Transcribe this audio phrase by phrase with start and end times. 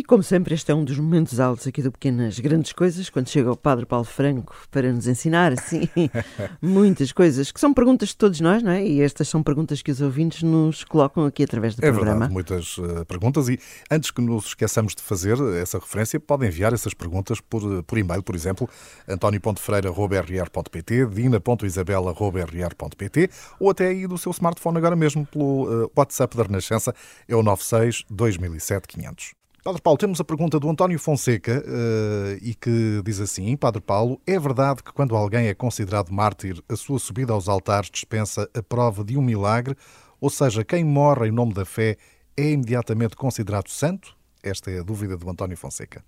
[0.00, 3.28] E como sempre, este é um dos momentos altos aqui do Pequenas Grandes Coisas, quando
[3.28, 5.90] chega o Padre Paulo Franco para nos ensinar, assim,
[6.62, 8.82] muitas coisas, que são perguntas de todos nós, não é?
[8.82, 12.12] E estas são perguntas que os ouvintes nos colocam aqui através do é programa.
[12.12, 13.60] Verdade, muitas uh, perguntas e
[13.90, 17.98] antes que nos esqueçamos de fazer essa referência, podem enviar essas perguntas por, eh, por
[17.98, 18.66] e-mail, por exemplo,
[19.06, 23.30] antonio.freira.rr.pt, dina.isabela.rr.pt
[23.60, 26.94] ou até aí do seu smartphone agora mesmo pelo uh, WhatsApp da Renascença,
[27.28, 29.39] é o 96 2007 500.
[29.62, 34.18] Padre Paulo, temos a pergunta do António Fonseca uh, e que diz assim: Padre Paulo,
[34.26, 38.62] é verdade que quando alguém é considerado mártir, a sua subida aos altares dispensa a
[38.62, 39.76] prova de um milagre?
[40.18, 41.98] Ou seja, quem morre em nome da fé
[42.36, 44.16] é imediatamente considerado santo?
[44.42, 46.02] Esta é a dúvida do António Fonseca.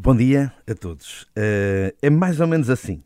[0.00, 1.24] Bom dia a todos.
[1.36, 3.02] Uh, é mais ou menos assim.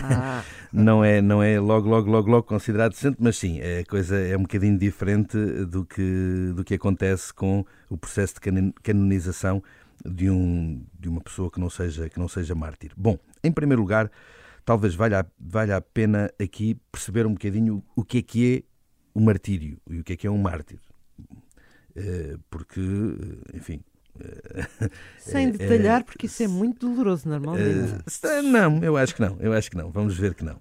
[0.00, 0.44] Ah.
[0.72, 4.36] não, é, não é logo, logo, logo, logo considerado santo, mas sim, a coisa é
[4.36, 9.60] um bocadinho diferente do que, do que acontece com o processo de canonização
[10.06, 12.92] de, um, de uma pessoa que não, seja, que não seja mártir.
[12.96, 14.08] Bom, em primeiro lugar,
[14.64, 18.62] talvez valha, valha a pena aqui perceber um bocadinho o que é que é
[19.12, 20.78] o martírio e o que é que é um mártir.
[21.96, 22.80] Uh, porque,
[23.52, 23.82] enfim,
[25.18, 27.94] sem é, detalhar, porque isso é muito doloroso normalmente.
[28.24, 29.90] Eh, não, eu acho que não, eu acho que não.
[29.90, 30.60] Vamos ver que não.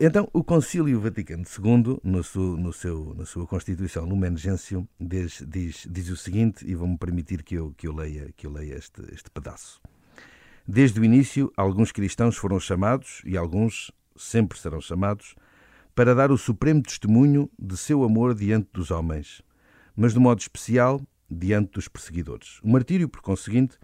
[0.00, 5.42] Então, o Concílio Vaticano II, no seu, no seu, na sua Constituição Lumen Gentium, diz,
[5.46, 8.76] diz, diz o seguinte, e vou-me permitir que eu, que eu leia, que eu leia
[8.76, 9.80] este, este pedaço.
[10.66, 15.34] Desde o início, alguns cristãos foram chamados, e alguns sempre serão chamados,
[15.94, 19.42] para dar o supremo testemunho de seu amor diante dos homens,
[19.94, 21.00] mas de modo especial
[21.34, 22.60] diante dos perseguidores.
[22.62, 23.78] O martírio, por conseguinte,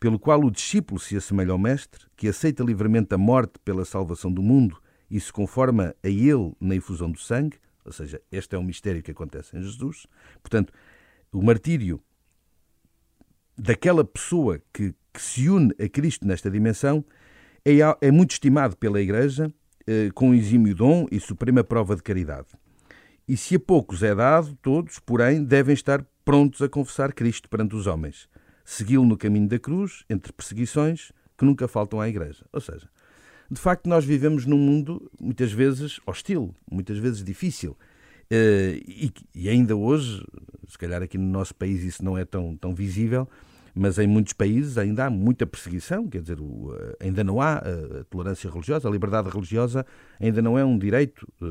[0.00, 4.30] pelo qual o discípulo se assemelha ao Mestre, que aceita livremente a morte pela salvação
[4.30, 8.58] do mundo e se conforma a ele na infusão do sangue, ou seja, este é
[8.58, 10.06] um mistério que acontece em Jesus.
[10.42, 10.72] Portanto,
[11.32, 12.00] o martírio
[13.56, 17.04] daquela pessoa que, que se une a Cristo nesta dimensão
[17.64, 19.52] é, é muito estimado pela Igreja
[19.86, 22.48] eh, com exímio dom e suprema prova de caridade.
[23.26, 27.74] E se a poucos é dado, todos, porém, devem estar prontos a confessar Cristo perante
[27.74, 28.28] os homens,
[28.62, 32.44] segui-lo no caminho da cruz, entre perseguições que nunca faltam à Igreja.
[32.52, 32.86] Ou seja,
[33.50, 37.74] de facto, nós vivemos num mundo muitas vezes hostil, muitas vezes difícil.
[38.30, 38.78] Eh,
[39.34, 40.22] e ainda hoje,
[40.68, 43.26] se calhar aqui no nosso país isso não é tão, tão visível,
[43.74, 46.38] mas em muitos países ainda há muita perseguição, quer dizer,
[47.00, 49.84] ainda não há a tolerância religiosa, a liberdade religiosa
[50.20, 51.46] ainda não é um direito eh,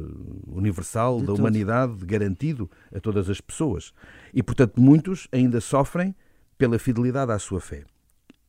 [0.48, 3.94] universal da humanidade garantido a todas as pessoas.
[4.34, 6.16] E, portanto, muitos ainda sofrem
[6.58, 7.84] pela fidelidade à sua fé.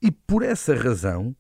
[0.01, 1.35] E por essa razão,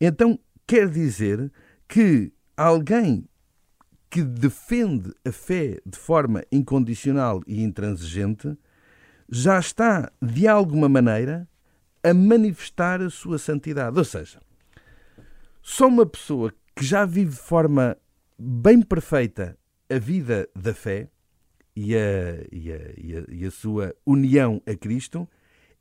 [0.00, 1.50] então quer dizer
[1.86, 3.24] que alguém
[4.10, 8.56] que defende a fé de forma incondicional e intransigente
[9.30, 11.48] já está, de alguma maneira,
[12.02, 13.98] a manifestar a sua santidade.
[13.98, 14.40] Ou seja,
[15.62, 17.96] só uma pessoa que já vive de forma
[18.38, 19.56] bem perfeita
[19.88, 21.08] a vida da fé
[21.76, 25.28] e a, e a, e a, e a sua união a Cristo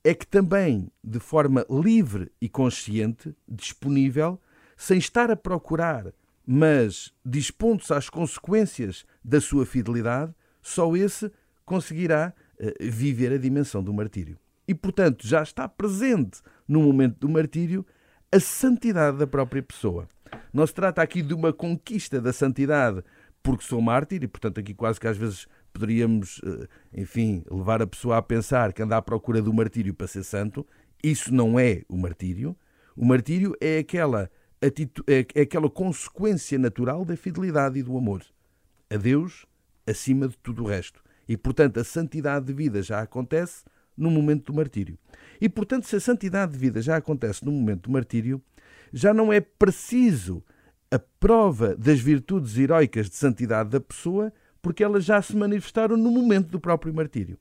[0.03, 4.39] é que também, de forma livre e consciente, disponível,
[4.77, 6.13] sem estar a procurar,
[6.45, 11.31] mas dispondo-se às consequências da sua fidelidade, só esse
[11.65, 14.37] conseguirá uh, viver a dimensão do martírio
[14.69, 17.83] e, portanto, já está presente no momento do martírio
[18.31, 20.07] a santidade da própria pessoa.
[20.53, 23.03] Não se trata aqui de uma conquista da santidade
[23.41, 26.67] porque sou mártir, e portanto aqui quase que às vezes poderíamos, eh,
[27.01, 30.63] enfim, levar a pessoa a pensar que anda à procura do martírio para ser santo.
[31.03, 32.55] Isso não é o martírio.
[32.95, 34.29] O martírio é aquela,
[34.61, 34.67] é,
[35.33, 38.23] é aquela consequência natural da fidelidade e do amor
[38.87, 39.47] a Deus
[39.87, 41.01] acima de tudo o resto.
[41.27, 43.63] E, portanto, a santidade de vida já acontece
[43.99, 44.97] no momento do martírio.
[45.41, 48.41] E, portanto, se a santidade de vida já acontece no momento do martírio,
[48.91, 50.43] já não é preciso
[50.91, 56.11] a prova das virtudes heroicas de santidade da pessoa, porque elas já se manifestaram no
[56.11, 57.37] momento do próprio martírio.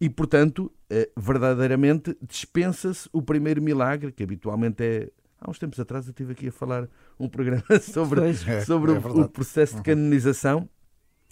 [0.00, 5.10] E, portanto, eh, verdadeiramente dispensa-se o primeiro milagre, que habitualmente é.
[5.40, 6.88] Há uns tempos atrás eu estive aqui a falar
[7.18, 10.68] um programa sobre, é, sobre é o, o processo de canonização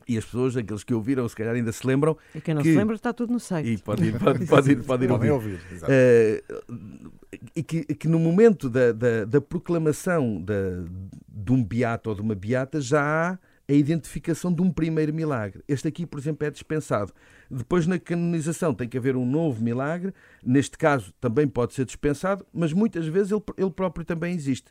[0.09, 2.17] e as pessoas, aqueles que ouviram, se calhar ainda se lembram.
[2.35, 2.71] E quem não que...
[2.71, 3.71] se lembra está tudo no site.
[3.71, 5.31] E pode ir, pode, pode ir, pode ir ouvir.
[5.31, 7.13] ouvir uh,
[7.55, 10.85] e que, que, no momento da, da, da proclamação da,
[11.29, 13.39] de um beato ou de uma beata já há
[13.69, 15.63] a identificação de um primeiro milagre.
[15.67, 17.13] Este aqui, por exemplo, é dispensado.
[17.51, 20.15] Depois, na canonização, tem que haver um novo milagre.
[20.45, 24.71] Neste caso, também pode ser dispensado, mas muitas vezes ele, ele próprio também existe.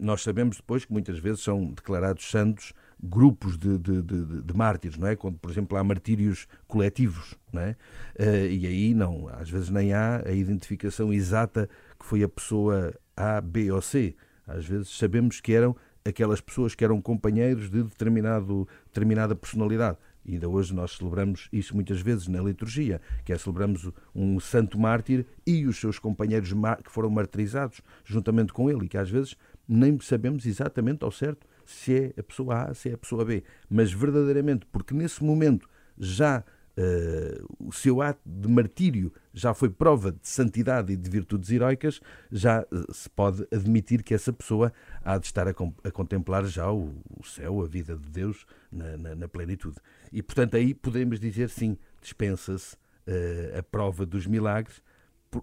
[0.00, 2.72] Nós sabemos depois que muitas vezes são declarados santos
[3.02, 5.16] grupos de, de, de, de, mártires, não é?
[5.16, 7.76] Quando, por exemplo, há martírios coletivos, não é?
[8.18, 11.68] Uh, e aí não, às vezes nem há a identificação exata
[11.98, 14.14] que foi a pessoa A, B ou C.
[14.46, 19.96] Às vezes sabemos que eram aquelas pessoas que eram companheiros de determinado, determinada personalidade.
[20.24, 24.78] E ainda hoje nós celebramos isso muitas vezes na liturgia, que é celebramos um santo
[24.78, 26.52] mártir e os seus companheiros
[26.84, 29.36] que foram martirizados juntamente com ele, e que às vezes
[29.68, 33.42] nem sabemos exatamente ao certo se é a pessoa A, se é a pessoa B,
[33.68, 35.68] mas verdadeiramente, porque nesse momento
[35.98, 36.44] já
[36.78, 42.00] uh, o seu ato de martírio já foi prova de santidade e de virtudes heroicas,
[42.30, 44.72] já uh, se pode admitir que essa pessoa
[45.02, 45.54] há de estar a,
[45.84, 49.76] a contemplar já o, o, céu, a vida de Deus na, na, na, plenitude.
[50.12, 54.82] E portanto aí podemos dizer sim, dispensa-se uh, a prova dos milagres,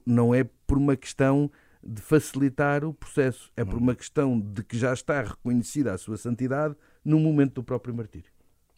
[0.06, 1.52] não é por uma questão
[1.84, 3.52] de facilitar o processo.
[3.58, 7.64] É por uma questão de que já está reconhecida a sua santidade no momento do
[7.64, 8.32] próprio martírio.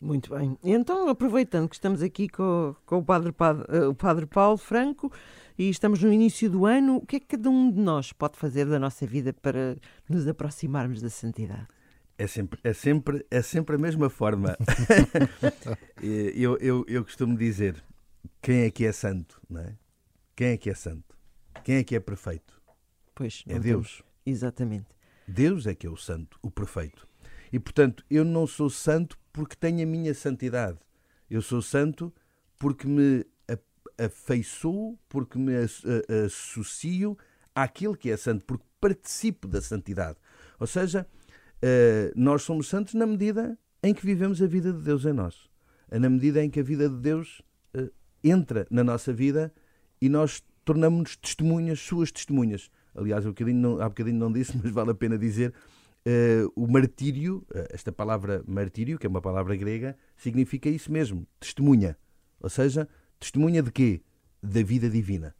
[0.04, 0.58] Muito bem.
[0.62, 5.10] Então, aproveitando que estamos aqui com, com o, padre, padre, eh, o Padre Paulo Franco
[5.58, 8.38] e estamos no início do ano, o que é que cada um de nós pode
[8.38, 9.78] fazer da nossa vida para
[10.10, 11.68] nos aproximarmos da santidade?
[12.18, 14.58] É sempre, é sempre, é sempre a mesma forma.
[16.04, 17.82] eu, eu, eu costumo dizer:
[18.42, 19.42] quem é que é santo?
[19.50, 19.74] Não é?
[20.36, 21.18] Quem é que é santo?
[21.64, 22.62] Quem é que é perfeito?
[23.16, 23.98] Pois, é Deus.
[23.98, 24.04] Temos.
[24.26, 24.88] Exatamente.
[25.26, 27.08] Deus é que é o santo, o perfeito.
[27.54, 30.80] E portanto, eu não sou santo porque tenho a minha santidade.
[31.30, 32.12] Eu sou santo
[32.58, 33.24] porque me
[33.98, 35.54] afeiçoo, porque me
[36.26, 37.16] associo
[37.54, 40.18] àquilo que é santo, porque participo da santidade.
[40.60, 41.08] Ou seja,
[41.62, 45.50] eh, nós somos santos na medida em que vivemos a vida de Deus em nós.
[45.92, 47.92] Na medida em que a vida de Deus eh,
[48.24, 49.54] entra na nossa vida
[50.02, 52.72] e nós tornamos-nos testemunhas, suas testemunhas.
[52.96, 55.54] Aliás, há bocadinho, não, há bocadinho não disse, mas vale a pena dizer,
[56.08, 61.26] uh, o martírio, uh, esta palavra martírio, que é uma palavra grega, significa isso mesmo,
[61.40, 61.98] testemunha.
[62.40, 62.88] Ou seja,
[63.20, 64.02] testemunha de quê?
[64.42, 65.36] Da vida divina.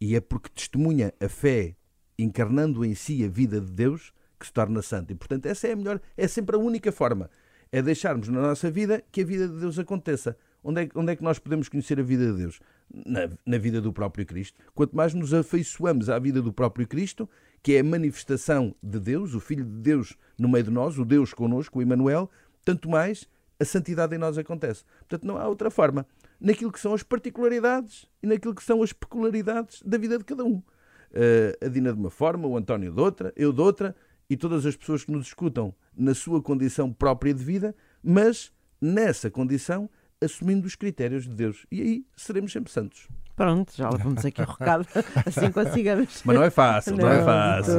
[0.00, 1.76] E é porque testemunha a fé
[2.18, 5.12] encarnando em si a vida de Deus que se torna santo.
[5.12, 7.30] E, portanto, essa é a melhor, é sempre a única forma.
[7.70, 10.36] É deixarmos na nossa vida que a vida de Deus aconteça.
[10.62, 12.60] Onde é, onde é que nós podemos conhecer a vida de Deus?
[12.92, 14.58] Na, na vida do próprio Cristo.
[14.74, 17.28] Quanto mais nos afeiçoamos à vida do próprio Cristo,
[17.62, 21.04] que é a manifestação de Deus, o Filho de Deus no meio de nós, o
[21.04, 22.30] Deus connosco, o Emmanuel,
[22.64, 23.28] tanto mais
[23.60, 24.84] a santidade em nós acontece.
[25.00, 26.06] Portanto, não há outra forma.
[26.40, 30.44] Naquilo que são as particularidades e naquilo que são as peculiaridades da vida de cada
[30.44, 30.56] um.
[30.58, 33.96] Uh, a Dina de uma forma, o António de outra, eu de outra,
[34.30, 39.30] e todas as pessoas que nos escutam na sua condição própria de vida, mas nessa
[39.30, 39.90] condição
[40.22, 41.66] assumindo os critérios de Deus.
[41.70, 43.08] E aí seremos sempre santos.
[43.38, 44.84] Pronto, já levamos aqui o recado,
[45.24, 46.22] assim consigamos.
[46.24, 47.74] Mas não é fácil, não, não é fácil.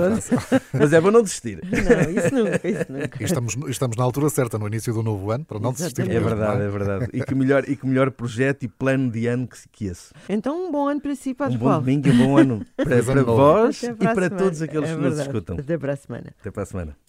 [0.71, 1.59] Mas é bom não desistir.
[1.61, 3.23] Não, isso nunca, isso nunca.
[3.23, 6.09] Estamos, estamos na altura certa, no início do novo ano, para não desistir.
[6.09, 7.09] É verdade, é verdade.
[7.11, 10.13] E que melhor, e que melhor projeto e plano de ano que, que esse.
[10.29, 13.03] Então, um bom ano para si, Padre Um bom domingo e um bom ano para,
[13.03, 15.57] para vós e para todos aqueles é que nos escutam.
[15.59, 16.33] Até para a semana.
[16.39, 17.08] Até para a semana.